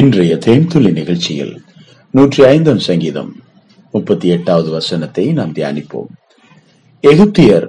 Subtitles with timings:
[0.00, 1.64] இன்றைய தேன்துளி நிகழ்ச்சியில்
[2.10, 3.42] நூற்றி ஐந்தாம் சங்கீதம்
[3.92, 6.10] முப்பத்தி எட்டாவது வசனத்தை நாம் தியானிப்போம்.
[7.02, 7.66] எகிப்தியர்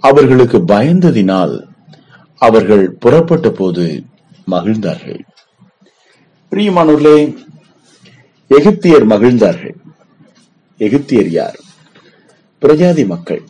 [0.00, 1.64] அவர்களுக்கு பயந்ததினால்
[2.34, 4.04] அவர்கள் புறப்பட்ட போது
[4.46, 5.20] மகிழ்ந்தார்கள்.
[6.52, 7.36] பிரியமானவர்களே
[8.48, 9.76] எகிப்தியர் மகிழ்ந்தார்கள்.
[10.78, 11.58] எகிப்தியர் யார்?
[12.58, 13.42] பிரஜாதி மக்கள்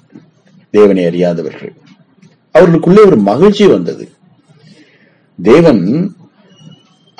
[0.70, 1.74] தேவனை அறியாதவர்கள்.
[2.52, 4.12] அவர்களுக்குள்ளே ஒரு மகிழ்ச்சி வந்தது.
[5.42, 6.16] தேவன்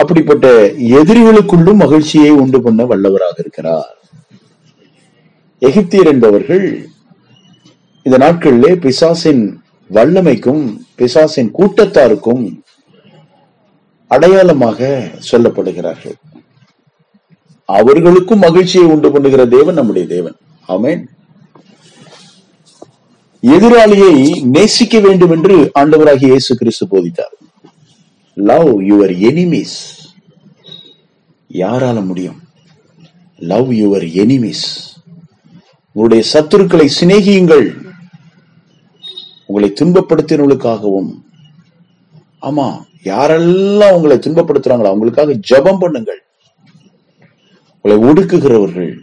[0.01, 0.49] அப்படிப்பட்ட
[0.99, 3.95] எதிரிகளுக்குள்ளும் மகிழ்ச்சியை உண்டு பண்ண வல்லவராக இருக்கிறார்.
[5.69, 6.67] எகிப்தியர் என்பவர்கள்
[8.07, 9.43] இந்த நாட்களிலே பிசாசின்
[9.97, 10.63] வல்லமைக்கும்
[10.99, 12.45] பிசாசின் கூட்டத்தாருக்கும்
[14.15, 14.89] அடையாளமாக
[15.31, 16.19] சொல்லப்படுகிறார்கள்.
[17.79, 20.37] அவர்களுக்கும் மகிழ்ச்சியை உண்டு பண்ணுகிற தேவன் நம்முடைய தேவன்.
[20.75, 21.03] ஆமேன்.
[23.43, 24.15] எதிராளியை
[24.55, 27.35] நேசிக்க வேண்டும் என்று ஆண்டவராகிய இயேசு கிறிஸ்து போதித்தார்.
[28.41, 29.77] Love your enemies.
[31.49, 32.41] யாரால முடியும்?
[33.37, 34.95] Love your enemies.
[35.93, 37.87] உங்களுடைய சத்துருக்களை சிநேகியுங்கள்.
[39.47, 41.23] உங்களை துன்பப்படுத்தினவர்களுக்காகவும்.
[42.43, 46.21] ஆமா யாரெல்லாம் உங்களை துன்பப்படுத்துறாங்களோ அவங்களுக்காக ஜெபம் பண்ணுங்கள்.
[47.81, 48.99] உங்களை ஒடுக்குகிறவர்கள்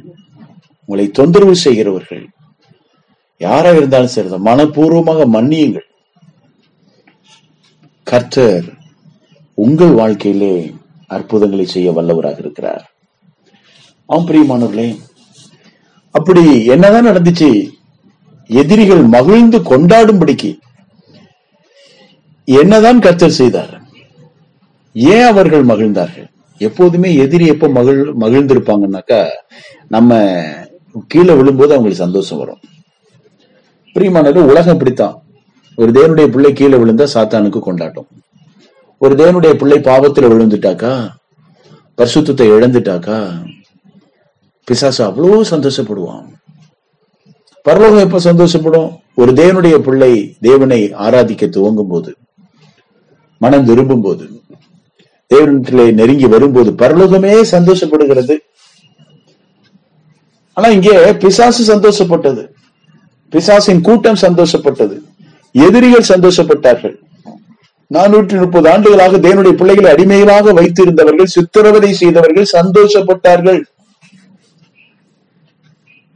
[0.80, 2.30] உங்களை தொந்தரவு செய்கிறவர்கள்
[3.38, 5.94] யாரா இருந்தாலும் சரிதான் மனப்பூர்வமாக மன்னியுங்கள்.
[8.03, 8.75] கர்த்தர்
[9.56, 10.73] உங்கள் வாழ்க்கையிலே
[11.08, 12.84] அற்புதங்களை செய்ய வல்லவராக இருக்கிறார்.
[14.06, 14.89] ஆம் பிரியமானவர்களே
[16.11, 17.50] அப்படி என்னதான் நடந்துச்சு
[18.48, 20.52] எதிரிகள் மகிழ்ந்து கொண்டாடும்படிக்கு
[22.45, 23.81] என்னதான் கர்த்தர் செய்தார்?
[24.94, 26.28] ஏன் அவர்கள் மகிழ்ந்தார்கள்?
[26.58, 29.28] எப்போதுமே எதிரி எப்ப மகிழ் மகிழ்ந்திருப்பாங்கன்னாக்கா
[29.88, 30.20] நம்ம
[31.08, 32.61] கீழே விழும்போது அவங்களுக்கு சந்தோஷம் வரும்.
[33.94, 35.16] பிரியமானது உலகம் இப்படித்தான்.
[35.76, 38.08] ஒரு தேவனுடைய பிள்ளை கீழே விழுந்தா சாத்தானுக்கு கொண்டாட்டம்.
[39.06, 40.94] ஒரு தேவனுடைய பிள்ளை பாவத்துல விழுந்துட்டாக்கா?
[41.98, 43.17] பரிசுத்தத்தை இழந்துட்டாக்கா?
[44.64, 46.28] பிசாசு அவ்வளவு சந்தோஷப்படுவான்.
[47.61, 48.89] பரலோகம் எப்ப சந்தோஷப்படும்?
[49.14, 52.16] ஒரு தேவனுடைய பிள்ளை தேவனை ஆராதிக்க துவங்கும் போது
[53.38, 54.26] மனம் விரும்பும் போது
[55.33, 58.36] தேவனிடத்திலே நெருங்கி வரும்போது பரலோகமே சந்தோஷப்படுகிறது.
[60.54, 62.43] ஆனா இங்கே பிசாசு சந்தோஷப்பட்டது.
[63.30, 64.98] பிசாசின் கூட்டம் சந்தோஷப்பட்டது.
[65.52, 66.95] எதிரிகள் சந்தோஷப்பட்டார்கள்.
[67.94, 73.64] நானூற்றி முப்பது ஆண்டுகளாக தேவனுடைய பிள்ளைகளை அடிமைகளாக வைத்திருந்தவர்கள் சித்திரவதை செய்தவர்கள் சந்தோஷப்பட்டார்கள்.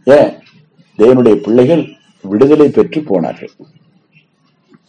[0.03, 0.33] ஏன்?
[0.97, 1.87] தேவனுடைய பிள்ளைகள்
[2.21, 3.51] விடுதலை பெற்று போனார்கள்.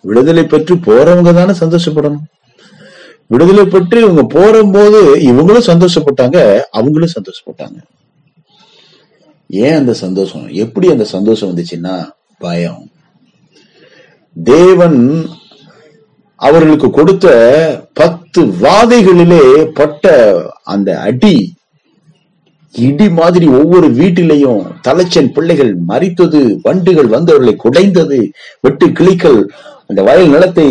[0.00, 2.26] விடுதலை பெற்று போறவங்க தானே சந்தோஷப்படணும்.
[3.26, 4.22] விடுதலை பெற்று இவங்க
[4.72, 7.78] போது இவங்களும் சந்தோஷப்பட்டாங்க அவங்களும் சந்தோஷப்பட்டாங்க.
[9.46, 10.48] ஏன் அந்த சந்தோஷம்?
[10.48, 12.90] எப்படி அந்த சந்தோஷம் வந்துச்சுன்னா பயம்.
[14.42, 15.28] தேவன்
[16.40, 17.26] அவர்களுக்கு கொடுத்த
[17.92, 19.44] பத்து வாதைகளிலே
[19.78, 20.12] பட்ட
[20.62, 21.34] அந்த அடி.
[22.74, 28.18] இடி மாதிரி ஒவ்வொரு வீட்டிலையும் தலைச்சன் பிள்ளைகள் மறித்தது வண்டுகள் வந்து அவர்களை குடைந்தது
[28.60, 29.40] வெட்டு கிளிகள்
[29.86, 30.68] அந்த வயல் நிலத்தை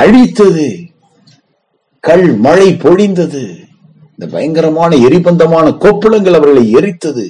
[0.00, 0.66] அழித்தது
[2.00, 3.42] கல் மழை பொழிந்தது
[4.12, 7.26] இந்த பயங்கரமான எரிபந்தமான கொப்பளங்கள் அவர்களை எரித்தது.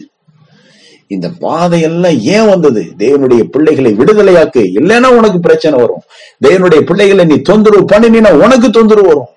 [1.15, 2.83] இந்த பாதையெல்லாம் ஏன் வந்தது?
[3.03, 6.05] தேவனுடைய பிள்ளைகளை விடுதலையாக்கு இல்லைன்னா உனக்கு பிரச்சனை வரும்.
[6.47, 9.31] தேவனுடைய பிள்ளைகளை நீ தொந்தரவு பண்ணினா உனக்கு தொந்தரவு வரும்.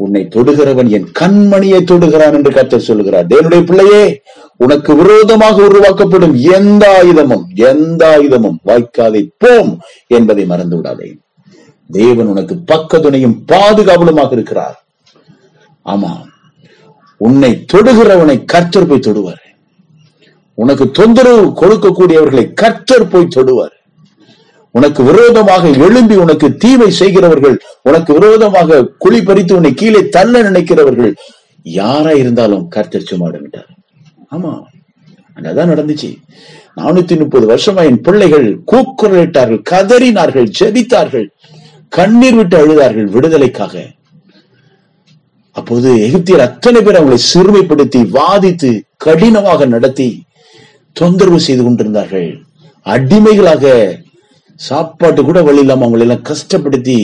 [0.00, 3.26] உன்னை தொடுகிறவன் என் கண்மணியை தொடுகிறான் என்று கர்த்தர் சொல்லுகிறார்.
[3.32, 4.02] தேவனுடைய பிள்ளையே
[4.64, 9.72] உனக்கு விரோதமாக உருவாக்கப்படும் எந்த ஆயுதமும் எந்த ஆயுதமும் வாய்க்காதை போம்
[10.18, 11.08] என்பதை மறந்து விடாதே
[11.90, 14.78] தேவன் உனக்கு பக்கத்துணையும் பாதுகாவலுமாக இருக்கிறார்.
[15.86, 16.12] ஆமா
[17.26, 19.44] உன்னை தொடுகிறவனை கர்த்தர் போய் தொடுவார்.
[20.58, 23.74] உனக்கு தொந்தரவு கொடுக்கக்கூடியவர்களை கர்த்தர் போய் தொடுவார்.
[24.74, 31.12] உனக்கு விரோதமாக எழும்பி உனக்கு தீமை செய்கிறவர்கள் உனக்கு விரோதமாக குழி பறித்து உன்னை கீழே தள்ள நினைக்கிறவர்கள்
[31.66, 33.70] யாரா இருந்தாலும் கர்த்தர் சும்மாடுங்கிட்டார்
[34.30, 34.52] ஆமா.
[35.36, 36.08] அதான் நடந்துச்சு.
[36.76, 41.26] நானூத்தி முப்பது வருஷமா என் பிள்ளைகள் கூக்குரலிட்டார்கள் கதறினார்கள் ஜெபித்தார்கள்
[41.92, 43.74] கண்ணீர் விட்டு அழுதார்கள் விடுதலைக்காக.
[45.58, 48.70] அப்போது எகிப்தியர் அத்தனை பேர் அவங்களை சிறுமைப்படுத்தி வாதித்து
[49.04, 50.08] கடினமாக நடத்தி
[50.96, 52.28] தொந்தரவு செய்து கொண்டிருந்தார்கள்.
[52.86, 53.64] அடிமைகளாக
[54.60, 56.98] சாப்பாட்டு கூட வழி இல்லாம அவங்களை எல்லாம் கஷ்டப்படுத்தி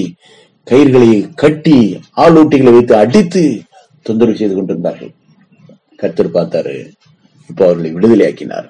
[0.71, 1.11] கயிர்களை
[1.43, 1.77] கட்டி
[2.25, 3.43] ஆளூட்டிகளை வைத்து அடித்து
[4.07, 5.13] தொந்தரவு செய்து கொண்டிருந்தார்கள்.
[6.01, 6.77] கர்த்தர் பார்த்தாரு
[7.51, 8.69] இப்போ அவர்களை விடுதலை ஆக்கினார்.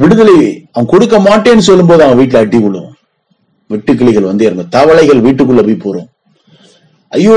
[0.00, 0.36] விடுதலை
[0.72, 2.90] அவன் கொடுக்க மாட்டேன்னு சொல்லும் போது அவன் வீட்டுல அடி விழும்.
[3.70, 6.08] வெட்டுக்கிளிகள் வந்து இறங்க தவளைகள் வீட்டுக்குள்ள போய் போறோம்
[7.12, 7.36] ஐயோ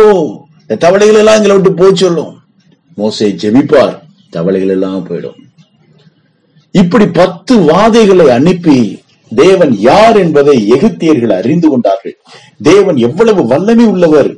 [0.72, 2.34] இந்த தவளைகள் எல்லாம் எங்களை விட்டு போய் சொல்லும்.
[3.00, 3.96] மோசை ஜெபிப்பார்
[4.36, 5.40] தவளைகள் எல்லாம் போயிடும்.
[6.82, 8.78] இப்படி பத்து வாதைகளை அனுப்பி
[9.32, 12.16] தேவன் யார் என்பதை எகிப்தியர்கள் அறிந்து கொண்டார்கள்.
[12.70, 14.32] தேவன் எவ்வளவு வல்லமை உள்ளவர்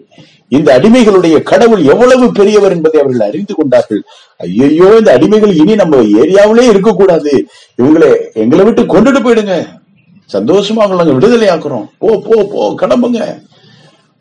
[0.56, 4.04] இந்த அடிமைகளுடைய கடவுள் எவ்வளவு பெரியவர் என்பதை அவர்கள் அறிந்து கொண்டார்கள்.
[4.40, 7.34] ஐயோ இந்த அடிமைகள் இனி நம்ம ஏரியாவிலே இருக்கக்கூடாது.
[7.82, 8.12] இவங்களை
[8.44, 9.56] எங்களை விட்டு கொண்டுட்டு போயிடுங்க.
[10.38, 13.22] சந்தோஷமா அவங்களை நாங்க விடுதலை ஆக்குறோம் போ போ போ கிளம்புங்க.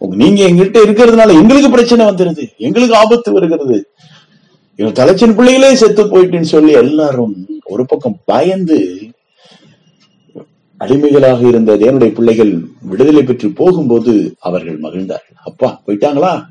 [0.08, 2.56] நீங்க எங்ககிட்ட இருக்கிறதுனால எங்களுக்கு பிரச்சனை வந்துருது.
[2.56, 3.90] எங்களுக்கு ஆபத்து வருகிறது.
[4.76, 8.98] இவன் தலைச்சின் பிள்ளைகளே செத்து போயிட்டுன்னு சொல்லி எல்லாரும் ஒரு பக்கம் பயந்து
[10.76, 15.36] அடிமைகளாக இருந்த தேவனுடைய பிள்ளைகள் விடுதலை பெற்று போகும்போது அவர்கள் மகிழ்ந்தார்கள்.
[15.44, 16.42] அப்பா போயிட்டாங்களா?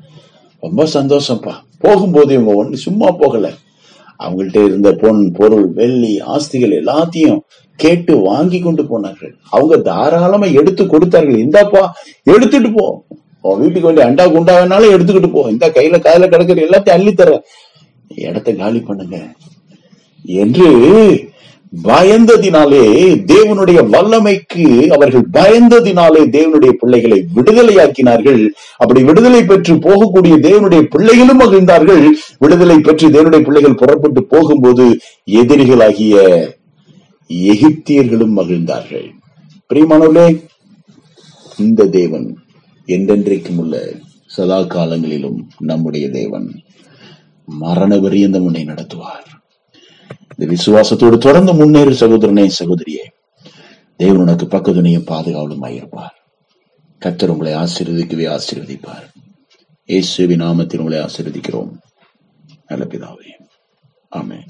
[0.60, 1.52] ரொம்ப சந்தோஷம்ப்பா.
[1.78, 3.52] போகும்போது இவங்க ஒண்ணு சும்மா போகல.
[4.18, 7.38] அவங்கள்ட்ட இருந்த பொன் பொருள் வெள்ளி ஆஸ்திகள் எல்லாத்தையும்
[7.76, 9.36] கேட்டு வாங்கி கொண்டு போனார்கள்.
[9.50, 11.46] அவங்க தாராளமா எடுத்து கொடுத்தார்கள்.
[11.46, 11.88] இந்தாப்பா
[12.22, 13.04] எடுத்துட்டு போ.
[13.48, 15.42] உன் வீட்டுக்கு வேண்டிய அண்டா குண்டா வேணாலும் எடுத்துக்கிட்டு போ.
[15.54, 17.30] இந்த கையில காதல கிடக்குற எல்லாத்தையும் அள்ளி தர
[18.28, 19.18] இடத்த காலி பண்ணுங்க.
[20.42, 20.68] என்று
[21.72, 22.82] பயந்ததினாலே
[23.30, 28.42] தேவனுடைய வல்லமைக்கு அவர்கள் பயந்ததினாலே தேவனுடைய பிள்ளைகளை விடுதலையாக்கினார்கள்.
[28.82, 32.04] அப்படி விடுதலை பெற்று போகக்கூடிய தேவனுடைய பிள்ளைகளும் மகிழ்ந்தார்கள்.
[32.42, 34.86] விடுதலை பெற்று தேவனுடைய பிள்ளைகள் புறப்பட்டு போகும்போது
[35.40, 36.16] எதிரிகளாகிய
[37.52, 39.08] எகிப்தியர்களும் மகிழ்ந்தார்கள்.
[39.70, 40.28] பிரியமானவர்களே
[41.64, 42.28] இந்த தேவன்
[42.86, 43.94] என்றென்றைக்கும் உள்ள
[44.26, 46.62] சதா காலங்களிலும் நம்முடைய தேவன்
[47.46, 49.28] மரண பரியந்தம் உன்னை நடத்துவார்.
[50.36, 53.04] இந்த விசுவாசத்தோடு தொடர்ந்து முன்னேறு சகோதரனே சகோதரியே
[53.96, 56.16] தேவன் உனக்கு பக்கத்துணையும் பாதுகாவலுமாயிருப்பார்
[57.00, 59.06] கத்தர் உங்களை ஆசீர்வதிக்கவே ஆசீர்வதிப்பார்.
[59.84, 61.72] இயேசுவின் நாமத்தில் உங்களை ஆசீர்வதிக்கிறோம்.
[62.66, 63.30] நல்ல பிதாவே.
[64.16, 64.40] ஆமே